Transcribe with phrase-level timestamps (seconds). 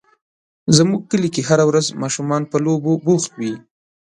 [0.77, 3.53] زموږ کلي کې هره ورځ ماشومان په لوبو بوخت وي.